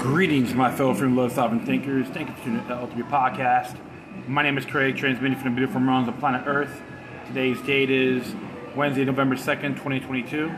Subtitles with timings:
[0.00, 2.08] Greetings, my fellow freedom love sovereign thinkers.
[2.08, 3.76] Thank you for tuning in to the Podcast.
[4.26, 6.80] My name is Craig, transmitting from the beautiful realms of planet Earth.
[7.26, 8.34] Today's date is
[8.74, 10.50] Wednesday, November 2nd, 2022.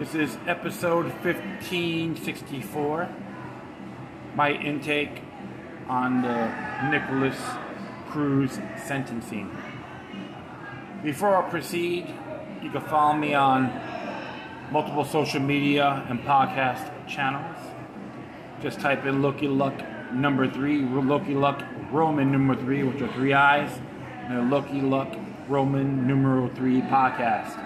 [0.00, 3.08] This is episode 1564.
[4.34, 5.22] My intake
[5.88, 6.52] on the
[6.90, 7.40] Nikolas
[8.08, 9.56] Cruz sentencing.
[11.04, 12.12] Before I proceed,
[12.60, 13.70] you can follow me on
[14.72, 17.67] multiple social media and podcast channels.
[18.62, 19.74] Just type in Loki Luck
[20.12, 21.62] number three, Loki Luck
[21.92, 23.70] Roman number three, which are three eyes,
[24.28, 25.14] and Loki Luck
[25.48, 27.64] Roman numeral three podcast.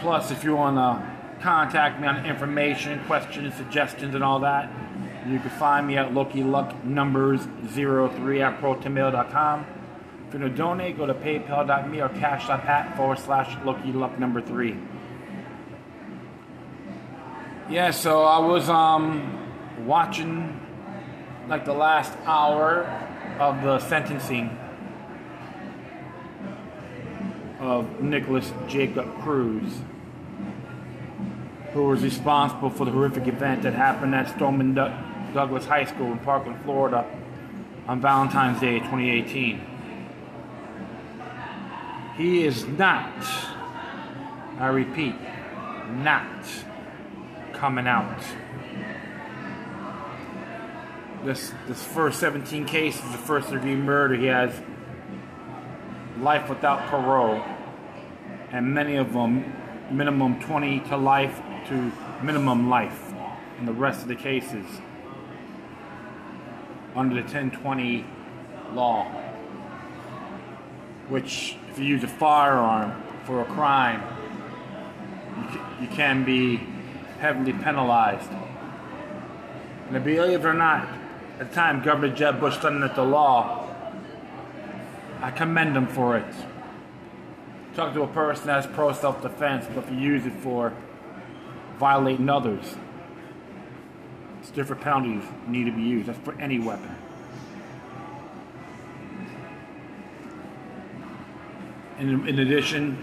[0.00, 4.70] Plus, if you want to contact me on information, questions, suggestions, and all that,
[5.28, 9.66] you can find me at Loki Luck numbers zero three at protonmail.com.
[10.28, 14.40] If you want to donate, go to paypal.me or cash.app forward slash Loki Luck number
[14.40, 14.76] three.
[17.70, 20.60] Yeah, so I was um, watching
[21.48, 22.84] like the last hour
[23.38, 24.58] of the sentencing
[27.60, 29.80] of Nikolas Jacob Cruz,
[31.72, 36.18] who was responsible for the horrific event that happened at Stoneman Douglas High School in
[36.18, 37.06] Parkland, Florida
[37.86, 39.60] on Valentine's Day 2018.
[42.16, 43.12] He is not,
[44.58, 45.14] I repeat,
[45.90, 46.44] not
[47.62, 48.20] coming out.
[51.24, 54.52] This this first 17 cases, the first degree murder, he has
[56.18, 57.40] life without parole,
[58.50, 59.54] and many of them
[59.92, 63.14] minimum 20 to life to minimum life,
[63.60, 64.66] and the rest of the cases.
[66.96, 68.04] Under the 1020
[68.72, 69.04] law,
[71.08, 74.02] which if you use a firearm for a crime,
[75.80, 76.60] you can be
[77.22, 78.28] heavily penalized.
[79.88, 80.88] And believe it or not,
[81.38, 83.70] at the time Governor Jeb Bush done the law,
[85.20, 86.34] I commend him for it.
[87.76, 90.74] Talk to a person that's pro self-defense, but if you use it for
[91.78, 92.74] violating others,
[94.40, 96.08] it's different penalties need to be used.
[96.08, 96.96] That's for any weapon.
[102.00, 102.98] In, in addition,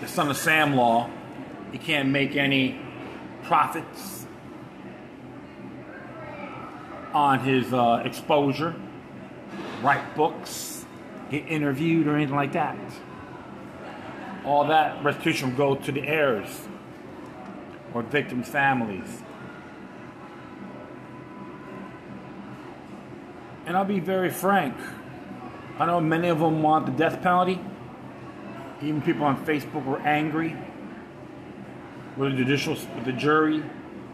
[0.00, 1.08] the son of Sam law,
[1.72, 2.78] you can't make any
[3.44, 4.26] profits
[7.12, 8.74] on his uh, exposure,
[9.82, 10.84] write books,
[11.30, 12.76] get interviewed, or anything like that.
[14.44, 16.68] All that restitution will go to the heirs
[17.94, 19.22] or victims' families.
[23.66, 24.76] And I'll be very frank.
[25.78, 27.60] I know many of them want the death penalty.
[28.82, 30.56] Even people on Facebook were angry
[32.16, 33.60] with the judicial, with the jury,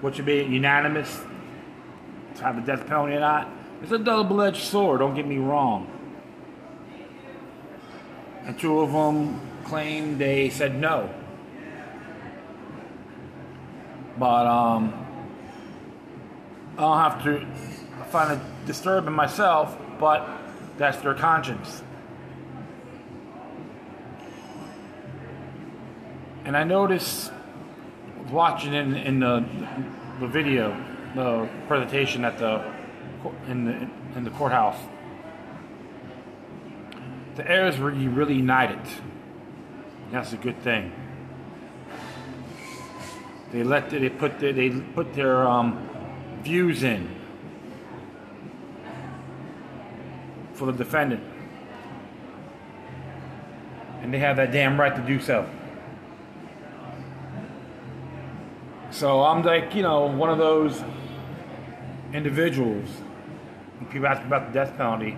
[0.00, 1.20] what should be unanimous
[2.36, 3.48] to have the death penalty or not.
[3.82, 5.00] It's a double-edged sword.
[5.00, 5.90] Don't get me wrong.
[8.44, 11.12] And two of them claimed they said no.
[14.18, 15.06] But um,
[16.76, 17.46] I don't have to
[18.00, 20.28] I find it disturbing myself, but
[20.76, 21.82] that's their conscience.
[26.44, 27.30] And I notice
[28.30, 29.44] watching in, in the,
[30.20, 30.76] the video,
[31.14, 32.72] the presentation at the
[33.48, 34.78] in the in the courthouse.
[37.36, 38.78] The heirs were really united.
[40.12, 40.92] That's a good thing.
[43.50, 45.88] They let the, they put the, they put their um,
[46.42, 47.08] views in
[50.52, 51.22] for the defendant,
[54.02, 55.48] and they have that damn right to do so.
[58.94, 60.80] So I'm like, you know, one of those
[62.12, 62.88] individuals.
[63.90, 65.16] People ask about the death penalty.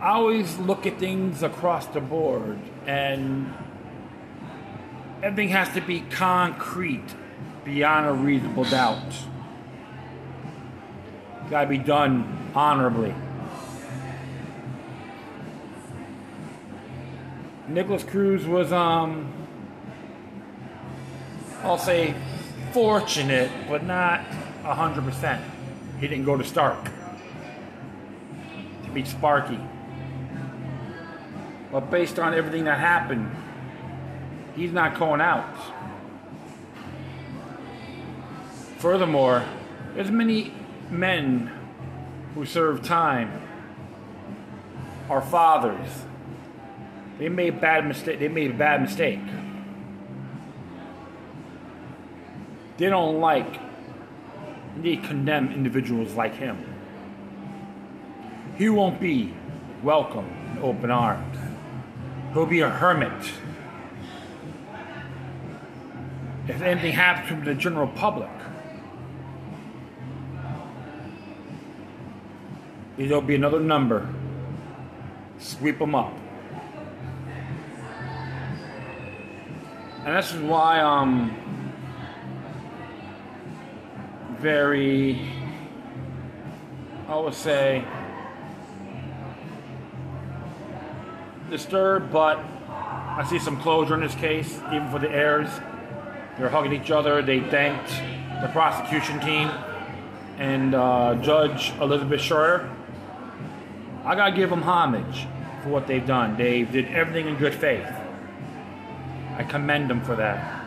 [0.00, 3.52] I always look at things across the board, and
[5.22, 7.14] everything has to be concrete
[7.62, 9.14] beyond a reasonable doubt.
[11.50, 13.14] Got to be done honorably.
[17.68, 19.41] Nikolas Cruz was um
[21.62, 22.14] I'll say
[22.72, 24.24] fortunate, but not
[24.64, 25.40] 100%.
[26.00, 26.90] He didn't go to Starke
[28.84, 29.58] to beat Sparky.
[31.70, 33.30] But based on everything that happened,
[34.56, 35.56] he's not going out.
[38.78, 39.44] Furthermore,
[39.94, 40.52] there's many
[40.90, 41.50] men
[42.34, 43.40] who serve time
[45.08, 45.88] are fathers.
[47.18, 48.18] They made bad mistake.
[48.18, 49.20] They made a bad mistake.
[52.82, 53.60] They don't like,
[54.78, 56.58] they condemn individuals like him.
[58.58, 59.32] He won't be
[59.84, 61.38] welcome in open arms.
[62.32, 63.12] He'll be a hermit.
[66.48, 68.28] If anything happens to the general public,
[72.96, 74.12] there'll be another number.
[75.38, 76.12] Sweep them up.
[80.04, 81.41] And this is why I'm
[84.42, 85.20] very,
[87.06, 87.84] I would say,
[91.48, 95.48] disturbed, but I see some closure in this case, even for the heirs.
[96.36, 97.22] They're hugging each other.
[97.22, 97.88] They thanked
[98.42, 99.48] the prosecution team
[100.38, 102.68] and uh, Judge Elizabeth Scherer.
[104.04, 105.28] I gotta give them homage
[105.62, 106.36] for what they've done.
[106.36, 107.86] They did everything in good faith.
[109.36, 110.64] I commend them for that.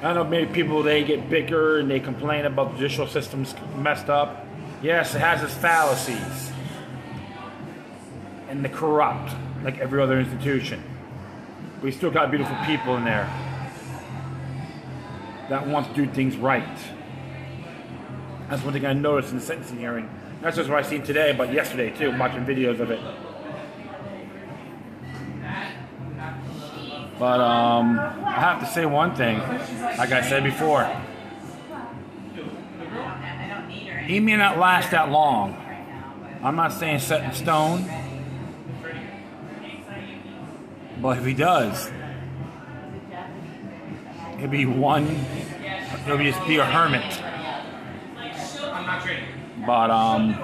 [0.00, 4.08] I know many people they get bicker and they complain about the judicial system's messed
[4.08, 4.46] up.
[4.80, 6.52] Yes, it has its fallacies
[8.48, 9.32] and the corrupt,
[9.64, 10.82] like every other institution.
[11.82, 13.28] We still got beautiful people in there
[15.48, 16.78] that want to do things right.
[18.48, 20.08] That's one thing I noticed in the sentencing hearing.
[20.42, 23.00] That's just what I seen today, but yesterday too, watching videos of it.
[27.18, 30.88] But um, I have to say one thing, like I said before.
[34.06, 35.56] He may not last that long.
[36.42, 37.84] I'm not saying set in stone.
[41.02, 41.90] But if he does,
[44.38, 45.06] he'll be one,
[46.06, 47.20] he'll just be a hermit.
[49.66, 50.34] But, um,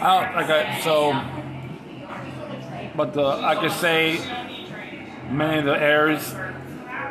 [0.00, 1.12] I, like I, so,
[2.96, 4.18] but the, I could say
[5.30, 6.34] many of the heirs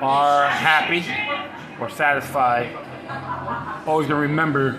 [0.02, 1.06] are happy
[1.80, 2.76] or satisfied,
[3.88, 4.72] always going to remember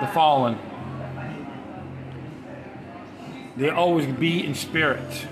[0.00, 0.58] the fallen.
[3.56, 5.26] They always be in spirit.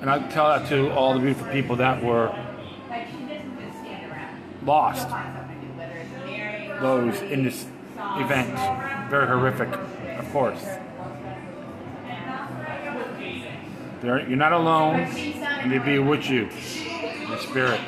[0.00, 2.34] And I tell that to all the beautiful people that were
[4.64, 5.08] lost.
[6.80, 7.66] Those in this
[7.98, 8.54] event.
[9.10, 9.68] Very horrific,
[10.18, 10.64] of course.
[14.02, 17.80] You're not alone, and they be with you in spirit.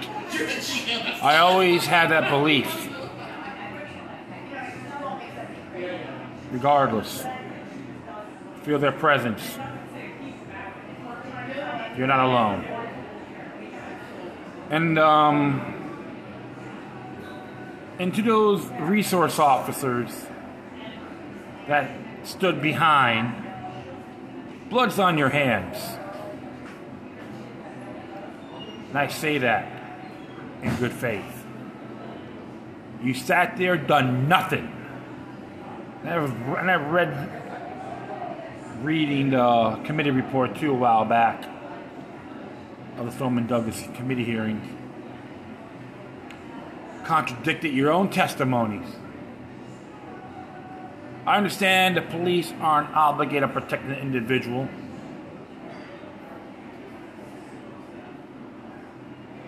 [1.22, 2.88] I always had that belief.
[6.50, 7.24] Regardless,
[8.62, 9.58] feel their presence.
[11.96, 12.64] You're not alone.
[14.70, 15.80] And um,
[18.00, 20.10] and to those resource officers
[21.68, 21.90] that
[22.24, 23.34] stood behind,
[24.70, 25.99] blood's on your hands.
[28.90, 29.72] And I say that
[30.62, 31.24] in good faith.
[33.02, 34.70] You sat there, done nothing.
[36.04, 37.30] And I've read,
[38.82, 41.48] reading the committee report too a while back
[42.98, 44.66] of the Stoneman Douglas committee hearings.
[47.04, 48.86] Contradicted your own testimonies.
[51.26, 54.68] I understand the police aren't obligated to protect an individual.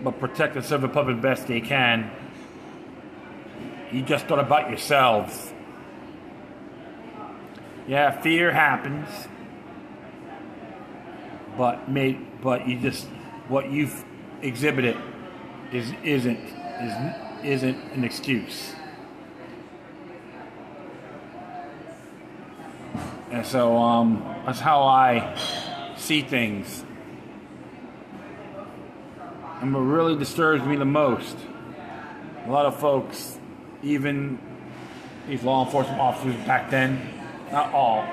[0.02, 2.10] But protect and serve the public best they can.
[3.92, 5.52] You just thought about yourselves.
[7.86, 9.08] Yeah, fear happens.
[11.56, 13.06] But made but you just
[13.48, 14.04] what you've
[14.40, 14.96] exhibited
[15.72, 16.38] is isn't
[16.80, 18.74] is isn't an excuse.
[23.30, 25.34] And so um, that's how I
[25.96, 26.84] see things.
[29.62, 31.36] And what really disturbs me the most,
[32.44, 33.38] a lot of folks,
[33.84, 34.40] even
[35.28, 37.00] these law enforcement officers back then,
[37.52, 38.04] not all,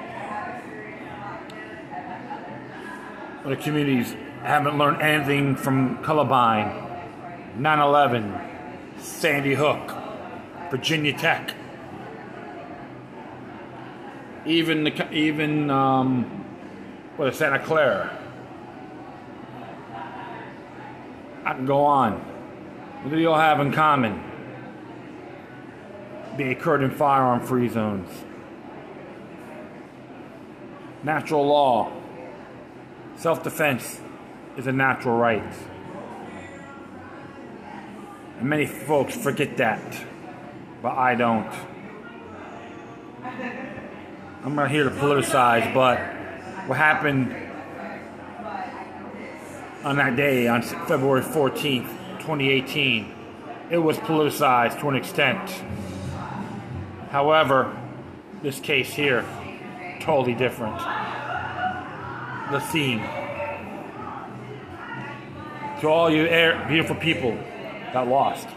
[3.44, 6.72] but the communities haven't learned anything from Columbine,
[7.58, 8.42] 9 11,
[9.00, 9.92] Sandy Hook,
[10.70, 11.56] Virginia Tech.
[14.46, 16.26] Even the even um,
[17.18, 18.16] what is Santa Clara.
[21.50, 22.12] I can go on.
[23.02, 24.24] What do y'all have in common?
[26.38, 28.08] They occurred in firearm-free zones.
[31.02, 31.92] Natural law,
[33.16, 34.00] self-defense
[34.58, 35.52] is a natural right.
[38.38, 40.06] And many folks forget that,
[40.84, 41.52] but I don't.
[44.44, 45.98] I'm not here to politicize, but
[46.68, 47.49] what happened
[49.84, 51.88] on that day, on February 14th,
[52.20, 53.14] 2018,
[53.72, 55.50] it was politicized to an extent.
[57.12, 57.76] However,
[58.42, 59.26] this case here,
[60.02, 60.78] totally different.
[62.52, 63.02] The theme.
[65.82, 66.28] To all you
[66.68, 67.32] beautiful people
[67.94, 68.48] that lost,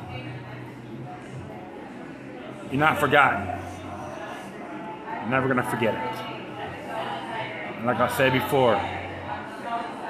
[2.71, 3.47] you're not forgotten.
[5.21, 6.33] You're never going to forget it.
[7.77, 8.75] And like I said before,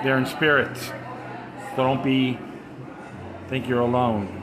[0.02, 0.78] they're in spirit.
[1.76, 2.38] Don't be,
[3.49, 4.43] think you're alone.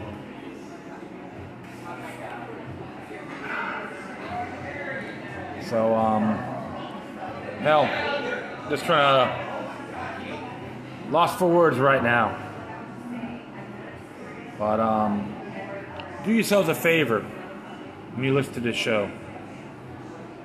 [5.62, 6.36] So, um,
[7.62, 7.86] hell,
[8.72, 12.36] just trying to, lost for words right now.
[14.58, 15.36] But, um,
[16.26, 17.22] do yourselves a favor
[18.16, 19.12] when you listen to this show.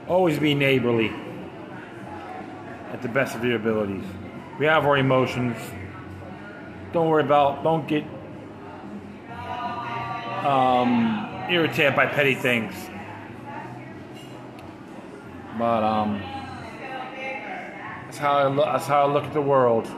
[0.06, 1.10] Always be neighborly
[2.92, 4.04] at the best of your abilities.
[4.58, 5.56] We have our emotions.
[6.94, 8.04] Don't worry about, don't get
[10.46, 12.72] um, irritated by petty things.
[15.58, 16.22] But um,
[18.04, 18.66] that's how I look.
[18.66, 19.88] That's how I look at the world.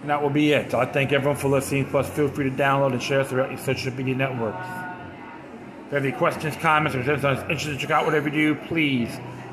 [0.00, 0.72] And that will be it.
[0.72, 1.84] I thank everyone for listening.
[1.84, 4.56] Plus, feel free to download and share throughout your social media networks.
[4.64, 8.60] If you have any questions, comments, or you're interested to check out whatever you do,
[8.68, 9.10] please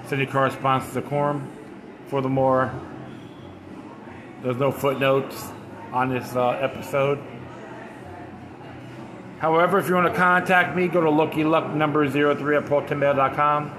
[0.08, 1.46] send your correspondence to the quorum.
[2.14, 2.72] Furthermore,
[4.44, 5.48] there's no footnotes
[5.92, 7.18] on this uh, episode.
[9.40, 13.74] However, if you want to contact me, go to Loki Luck number 03 at protonmail.com.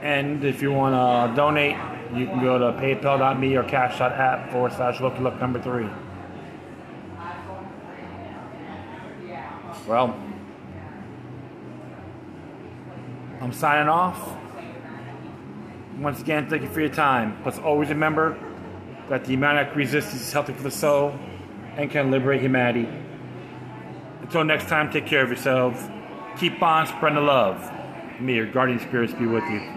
[0.00, 1.76] And if you want to donate,
[2.14, 5.88] you can go to paypal.me or cash.app forward slash Loki Luck number 3.
[9.88, 10.16] Well,
[13.40, 14.36] I'm signing off.
[15.98, 17.36] Once again, thank you for your time.
[17.44, 18.36] Let's always remember
[19.08, 21.18] that demoniac resistance is healthy for the soul
[21.76, 22.88] and can liberate humanity.
[24.22, 25.80] Until next time, take care of yourselves.
[26.38, 27.70] Keep on spreading the love.
[28.20, 29.73] May your guardian spirits be with you.